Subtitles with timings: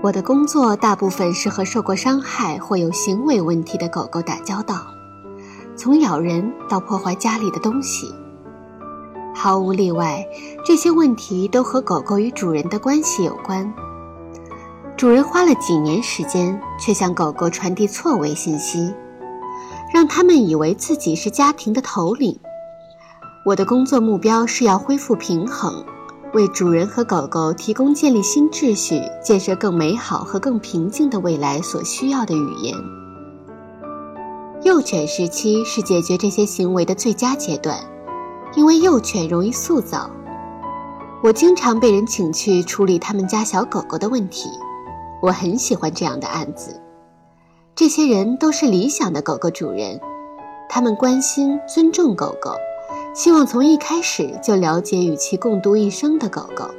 [0.00, 4.86] 我的工作大部分是和受过伤害或有行为问题的狗狗打交道，
[5.76, 8.14] 从咬人到破坏家里的东西，
[9.34, 10.24] 毫无例外，
[10.64, 13.74] 这些问题都和狗狗与主人的关系有关。
[14.96, 18.94] 主人花了几年时间，却向狗狗传递错位信息，
[19.92, 22.38] 让他们以为自己是家庭的头领。
[23.44, 25.84] 我的工作目标是要恢复平衡。
[26.34, 32.74] 为主人和狗狗提供建立新秩序、建设更美好和更平静的未来所需要的语言。
[34.62, 37.78] 幼犬时期是解决这些行为的最佳阶段，
[38.54, 40.10] 因为幼犬容易塑造。
[41.22, 44.50] 我经常被人请去处理他们家小狗狗的问题，
[45.22, 46.78] 我很喜欢这样的案子。
[47.74, 49.98] 这些人都是理想的狗狗主人，
[50.68, 52.52] 他们关心、尊重狗狗。
[53.18, 56.70] 希望从一开始就了解与其共度一生的狗狗。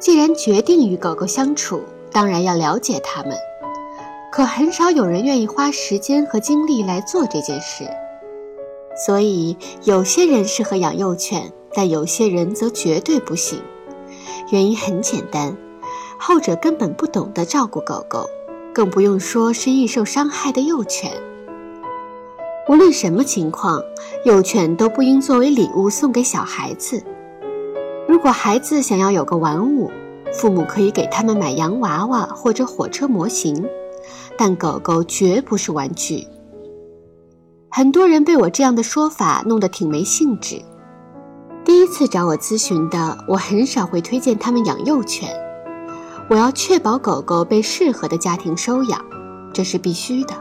[0.00, 3.32] 既然决定与狗狗相处，当然要了解它们。
[4.32, 7.84] 可很少有人愿意花时间和精力来做这件事。
[9.06, 13.62] 所以，有些人适合养幼犬，但有些人则绝对不行。
[14.50, 15.56] 原因很简单，
[16.18, 18.28] 后者根本不懂得照顾狗狗，
[18.74, 21.12] 更不用说是易受伤害的幼犬。
[22.68, 23.82] 无论什么情况，
[24.24, 27.02] 幼犬都不应作为礼物送给小孩子。
[28.08, 29.90] 如果孩子想要有个玩物，
[30.32, 33.66] 父母可以给他们买洋娃娃或者火车模型，
[34.38, 36.26] 但狗狗绝不是玩具。
[37.68, 40.62] 很多人被我这样的说法弄得挺没兴致。
[41.64, 45.28] 第一次找我咨询的，我很少会推荐他们养幼犬。
[46.28, 49.04] 我要确保狗狗被适合的家庭收养，
[49.52, 50.34] 这是必须的。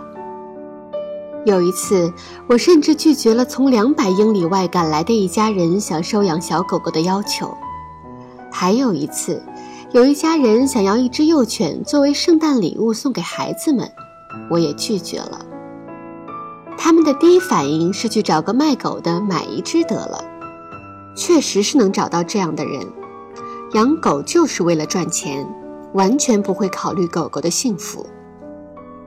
[1.43, 2.13] 有一次，
[2.47, 7.57] 我甚至拒绝了从两百英里外赶来的一家人想收养小狗狗的要求。
[8.51, 9.41] 还有一次，
[9.91, 13.91] 有一家人想要一只幼犬作为圣诞礼物送给孩子们，
[14.51, 15.43] 我也拒绝了。
[16.77, 20.23] 他们的第一反应是去找个卖狗的买一只得了，
[21.15, 22.87] 确实是能找到这样的人。
[23.73, 25.47] 养狗就是为了赚钱，
[25.93, 28.05] 完全不会考虑狗狗的幸福。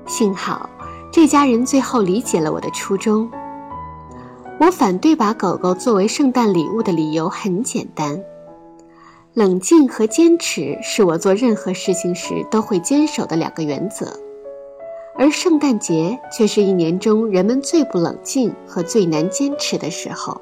[0.07, 0.69] 幸好。
[1.15, 3.31] 这家人最后理解了我的初衷。
[4.59, 8.21] 我反对把狗狗作为圣诞礼物的理由很简单：
[9.33, 14.19] 冷静和坚持是我做任何事情时都会坚守的两个原则，
[15.17, 20.41] 而圣诞节却是一年中人们最不冷静和最难坚持的时候。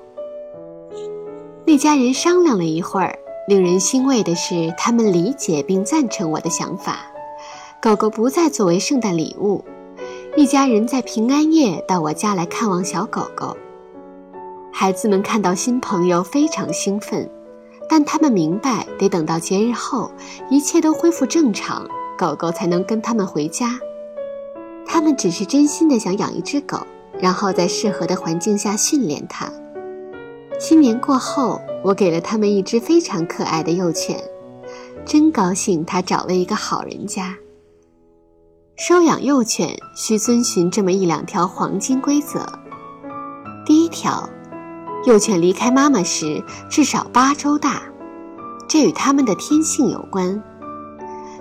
[1.66, 7.00] 那家人商量了一会儿，令人欣慰的是，他们理解并赞成我的想法：
[7.82, 9.62] 狗狗不再作为圣诞礼物。
[10.34, 13.54] 一家人在平安夜到我家来看望小狗狗。
[14.72, 17.31] 孩子们看到新朋友非常兴奋，
[17.87, 20.10] 但他们明白得等到节日后
[20.48, 23.78] 一切都恢复正常，狗狗才能跟他们回家。
[24.87, 26.78] 他们只是真心的想养一只狗，
[27.20, 29.53] 然后在适合的环境下训练它。
[30.59, 34.19] 新年过后，我给了他们一只非常可爱的幼犬，
[35.04, 37.37] 真高兴它找了一个好人家。
[38.77, 42.44] 收养幼犬需遵循这么一两条黄金规则。
[43.66, 44.28] 第一条，
[45.06, 47.82] 幼犬离开妈妈时至少八周大，
[48.66, 50.43] 这与它们的天性有关。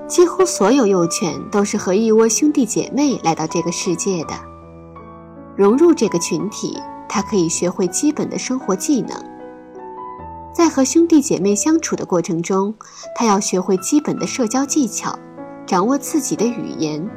[0.07, 4.33] 几乎所有幼犬都是和一窝兄弟姐妹来到这个世界的。
[5.55, 6.77] 融入这个群体，
[7.07, 9.17] 它可以学会基本的生活技能。
[10.53, 12.75] 在和兄弟姐妹相处的过程中，
[13.15, 15.17] 它要学会基本的社交技巧，
[15.65, 17.09] 掌握自己的语言。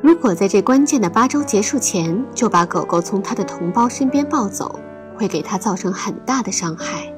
[0.00, 4.78] 如果在这关键的八周结束前就把狗狗从它的同胞身边抱走，
[5.16, 7.12] 会给它造成很大的伤害。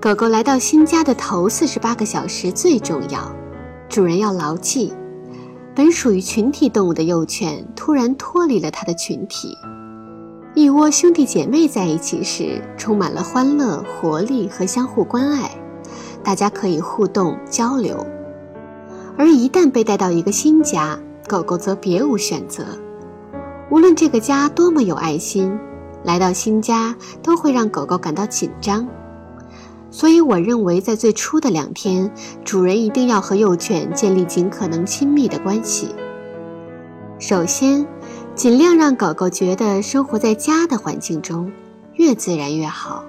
[0.00, 3.30] 狗狗来到新家的头四十八个小时最重要，
[3.88, 4.94] 主人要牢记：
[5.74, 9.56] 本属于群体动物的幼犬突然脱离了它的群体。
[10.54, 15.50] 一窝兄弟姐妹在一起时，充满了欢乐、活力和相互关爱，
[16.24, 18.06] 大家可以互动交流。
[19.16, 20.98] 而一旦被带到一个新家，
[21.28, 22.64] 狗狗则别无选择，
[23.70, 25.56] 无论这个家多么有爱心，
[26.02, 28.88] 来到新家都会让狗狗感到紧张。
[29.90, 32.10] 所以，我认为在最初的两天，
[32.44, 35.88] 主人一定要和幼犬建立尽可能亲密的关系。
[37.18, 37.86] 首先，
[38.34, 41.52] 尽量让狗狗觉得生活在家的环境中，
[41.92, 43.04] 越自然越好。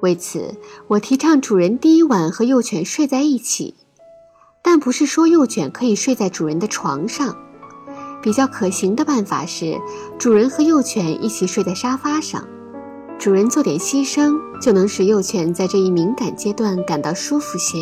[0.00, 0.54] 为此，
[0.86, 3.74] 我提倡主人第一晚和幼犬睡在一起。
[4.62, 7.36] 但不是说幼犬可以睡在主人的床上，
[8.22, 9.76] 比较可行的办法是，
[10.18, 12.42] 主人和幼犬一起睡在沙发上，
[13.18, 17.78] 主人做点牺牲，就能使幼犬在这一敏感阶段感到舒服些。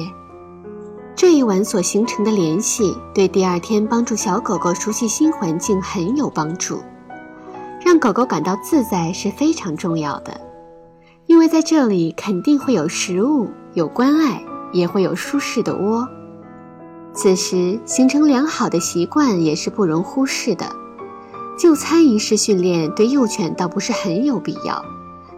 [1.14, 6.80] 这一晚所形成的联系，对第二天帮助小狗狗熟悉新环境很有帮助。
[7.84, 10.40] 让狗狗感到自在是非常重要的，
[11.26, 14.42] 因为在这里肯定会有食物、有关爱，
[14.72, 16.08] 也会有舒适的窝。
[17.12, 20.66] 此时形成良好的习惯也是不容忽视的。
[21.58, 24.82] 就餐仪式训练对幼犬倒不是很有必要，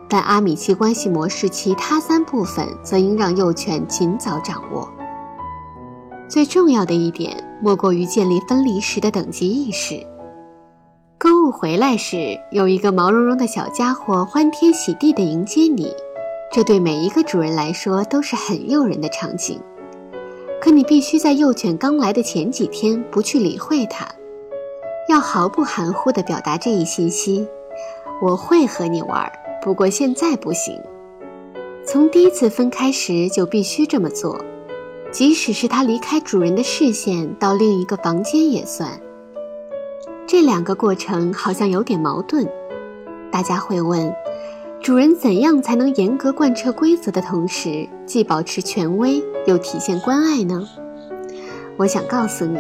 [0.09, 4.89] 但阿米奇关系模式其他三部分则应让幼犬尽早掌握。
[6.29, 10.07] 最重要的一点，莫过于建立分离时的等级意识。
[11.19, 15.93] 购物回来时，有一个毛茸茸的小家伙欢天喜地地迎接你，
[16.53, 19.61] 这对每一个主人来说都是很诱人的场景。
[20.63, 24.07] 可你必须在幼犬刚来的前几天不去理会它，
[25.09, 27.45] 要毫不含糊地表达这一信息：
[28.23, 29.29] 我会和你玩，
[29.61, 30.81] 不过现在不行。
[31.85, 34.41] 从第一次分开时就必须这么做。
[35.11, 38.89] 即使是它离开主人的视线到另一个房间也算。
[40.29, 42.49] 这两个过程好像有点矛盾。
[43.33, 44.15] 大家会问：
[44.81, 50.69] 主人怎样才能严格贯彻规则的同时，既保持权威又体现关爱呢？
[51.77, 52.59] 我想告诉你，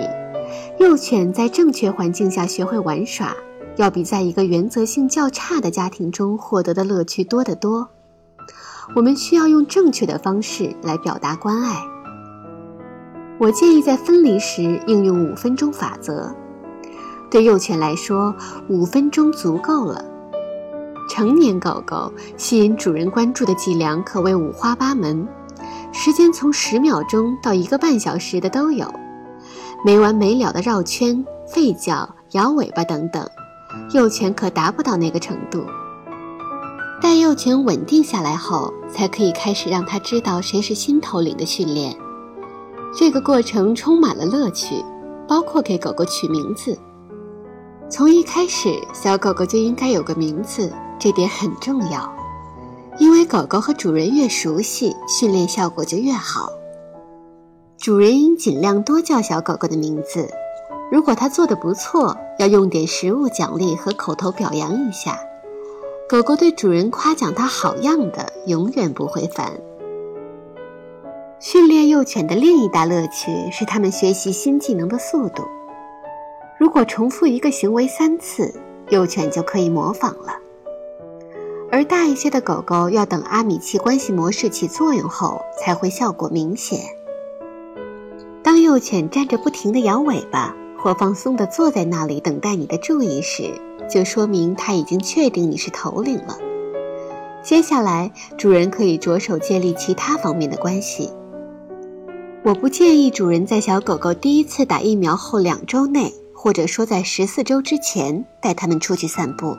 [0.78, 3.36] 幼犬在正确环境下学会玩耍，
[3.76, 7.88] 要比在一个原则性较差的家庭中获得的乐趣多得多。
[8.96, 11.76] 我们需要用正确的方式来表达关爱。
[13.38, 16.34] 我建议在分离时应用五分钟法则。
[17.30, 18.34] 对幼犬来说，
[18.68, 20.04] 五分钟足够了。
[21.08, 25.26] 成年狗狗吸引主人关注的伎俩可谓五花八门，
[25.92, 28.92] 时间从十秒钟到一个半小时的都有，
[29.84, 33.26] 没完没了的绕圈、吠叫、摇尾巴等等。
[33.94, 35.64] 幼犬可达不到那个程度。
[37.00, 41.94] 待幼犬稳定下来后，才可以开始让它知道谁是新头领的训练。
[42.94, 44.84] 这个过程充满了乐趣，
[45.26, 46.78] 包括给狗狗取名字。
[47.90, 52.10] 从一开始，小狗狗就应该有个名字，这点很重要，
[53.02, 56.52] 因为狗狗和主人越熟悉，训练效果就越好。
[57.76, 60.28] 主人应尽量多叫小狗狗的名字，
[60.88, 65.18] 如果它做的不错，要用点食物奖励和口头表扬一下。
[66.08, 69.50] 狗狗对主人夸奖它好样的，永远不会烦。
[71.40, 75.42] 训练幼犬的另一大乐趣是它们学习新技能的速度。
[76.56, 78.54] 如果重复一个行为三次，
[78.90, 80.36] 幼犬就可以模仿了。
[81.72, 86.78] 而大一些的狗狗要等阿米奇关系模式起作用后，才会效果明显。
[88.42, 93.54] 当幼犬站着不停地摇尾巴，或放松地坐在那里等待你的注意时，
[93.88, 96.36] 就说明它已经确定你是头领了。
[97.42, 101.10] 接下来，主人可以着手建立其他方面的关系。
[102.42, 109.56] 我不建议主人在小狗狗第一次打疫苗后两周内，或者说在十四周之前带它们出去散步。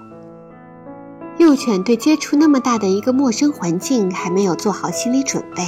[1.44, 5.62] 幼犬对接触那么大的一个陌生环境还没有做好心理准备。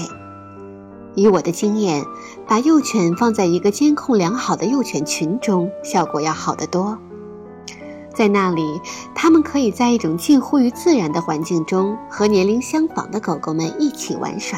[1.16, 2.02] 以我的经验，
[2.48, 6.98] 把幼犬放在一个监控良好的幼犬群中，效果要好得多。
[8.14, 8.80] 在那里，
[9.14, 14.58] 它们可以在一种近乎于自然的环境中，和年龄相仿的狗狗们一起玩耍。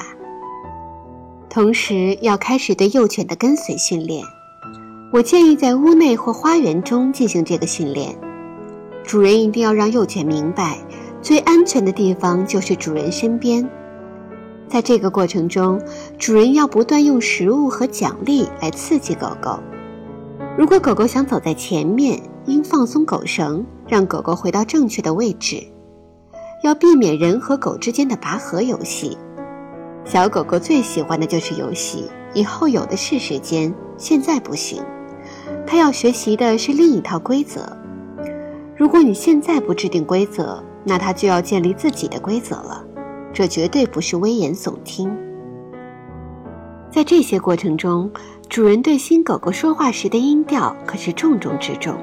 [1.50, 4.24] 同时要开始对幼犬的跟随训练，
[5.12, 8.16] 我建议在屋内或花园中进行这个训练。
[9.04, 10.78] 主人一定要让幼犬明白，
[11.28, 13.70] 最安全的地方就是主人身边。
[14.70, 15.78] 在这个过程中，
[16.18, 19.60] 主人要不断用食物和奖励来刺激狗狗。
[20.58, 25.62] 如果狗狗想走在前面，应放松狗绳，让狗狗回到正确的位置。
[26.64, 29.18] 要避免人和狗之间的拔河游戏。
[30.06, 34.82] 小狗狗最喜欢的就是游戏，以后有的是时间，现在不行。
[35.66, 37.68] 它要学习的是另一套规则。
[38.78, 42.84] 如果你现在不制定规则，那它就要建立自己的规则了。
[43.34, 45.14] 这绝对不是危言耸听。
[46.90, 48.10] 在这些过程中，
[48.50, 51.94] 主人对新狗狗说话时的音调可是重中之重。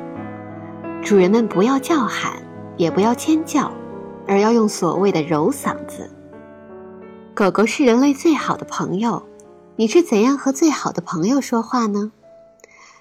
[1.02, 2.34] 主人们不要叫喊，
[2.76, 3.72] 也不要尖叫，
[4.28, 6.10] 而要用所谓的柔嗓子。
[7.34, 9.22] 狗狗是人类最好的朋友，
[9.76, 12.12] 你是怎样和最好的朋友说话呢？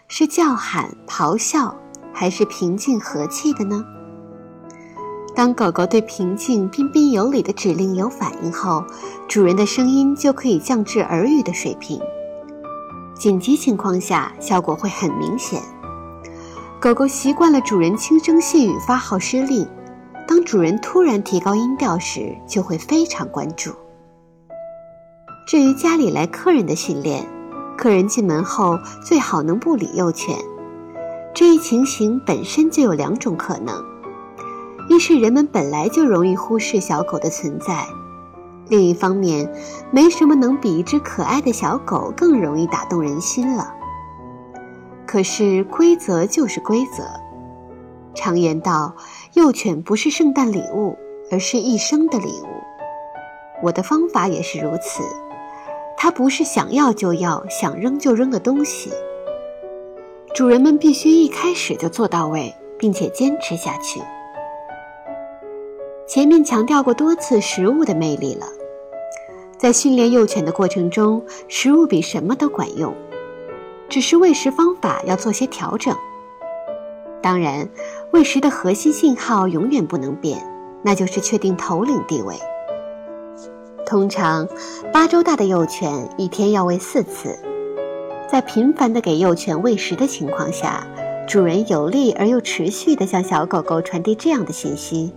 [0.07, 1.75] 是叫喊、咆哮，
[2.13, 3.83] 还是平静和气的呢？
[5.35, 8.83] 当狗狗对平静、彬彬有礼的指令有反应后，
[9.27, 11.99] 主人的声音就可以降至耳语的水平。
[13.15, 15.61] 紧急情况下，效果会很明显。
[16.79, 19.67] 狗狗习惯了主人轻声细语发号施令，
[20.27, 23.71] 当主人突然提高音调时，就会非常关注。
[25.47, 27.25] 至于家里来客人的训练，
[27.75, 30.37] 客人进门后最好能不理幼犬。
[31.33, 33.83] 这一情形本身就有两种可能：
[34.89, 37.87] 一是人们本来就容易忽视小狗的存在；
[38.67, 39.51] 另一方面，
[39.91, 43.73] 没什么能比一只可爱的小狗更容易打动人心了。
[45.05, 47.03] 可是规则就是规则。
[48.13, 48.93] 常言道，
[49.33, 50.97] 幼犬不是圣诞礼物，
[51.31, 52.47] 而是一生的礼物。
[53.63, 55.01] 我的方法也是如此，
[55.97, 58.91] 它不是想要就要、想扔就扔的东西。
[60.35, 64.01] 主人们必须一开始就做到位，并且坚持下去。
[66.13, 68.45] 前面强调过多次食物的魅力了，
[69.57, 72.93] 在训练幼犬的过程中，食物比什么都管用，
[73.89, 75.91] 只是喂食方法要做些调整。
[77.19, 77.67] 当然，
[78.11, 80.39] 喂食的核心信号永远不能变，
[80.83, 82.35] 那就是确定头领地位。
[83.83, 84.47] 通常，
[84.91, 87.35] 八周大的幼犬一天要喂四次。
[88.31, 90.85] 在频繁地给幼犬喂食的情况下，
[91.27, 95.11] 主人有力而又持续地向小狗狗传递这样的信息：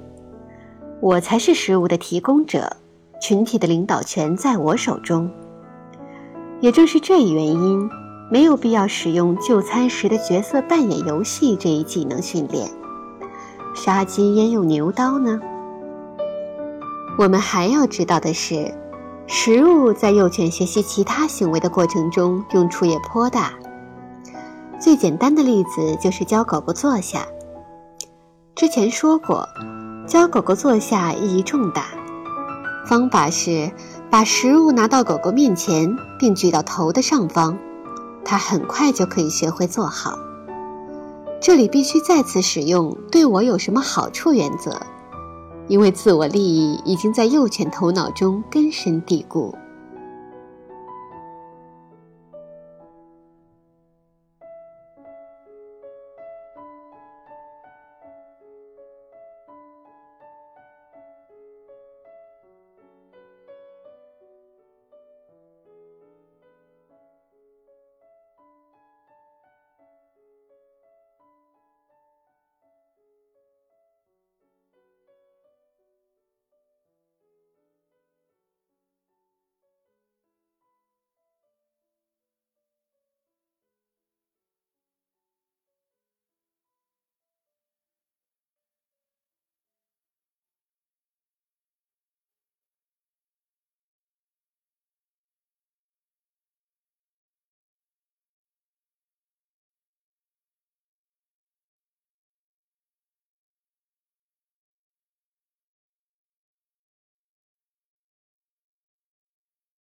[1.01, 2.77] 我才是食物的提供者，
[3.21, 5.31] 群体的领导权在我手中。
[6.61, 7.89] 也正是这一原因，
[8.31, 12.69] 没有必要使用就餐时的角色扮演游戏这一技能训练。
[13.75, 15.39] 杀鸡焉用牛刀呢？
[17.19, 18.75] 我们还要知道的是。
[19.29, 23.53] 食物在幼犬学习其他行为的过程中用处也颇大。
[24.79, 27.27] 最简单的例子就是教狗狗坐下。
[28.55, 29.45] 之前说过，
[30.07, 31.87] 教狗狗坐下意义重大。
[32.87, 33.71] 方法是
[34.09, 37.57] 把食物拿到狗狗面前，并举到头的上方，
[38.25, 40.17] 它很快就可以学会坐好。
[41.41, 44.81] 这里必须再次使用“对我有什么好处”原则。
[45.67, 49.53] 因为自我利益已经在幼犬头脑中根深蒂固。